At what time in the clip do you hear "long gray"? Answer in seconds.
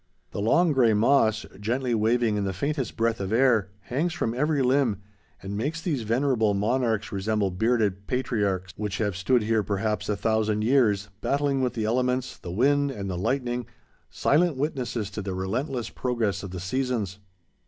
0.41-0.93